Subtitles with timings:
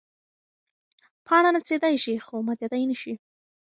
[1.25, 3.13] پاڼه نڅېدی شي خو ماتېدی نه شي.